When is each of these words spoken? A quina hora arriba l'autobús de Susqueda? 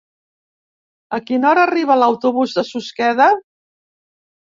A 1.19 1.19
quina 1.27 1.47
hora 1.51 1.67
arriba 1.69 1.99
l'autobús 2.01 2.59
de 2.59 2.67
Susqueda? 2.73 3.33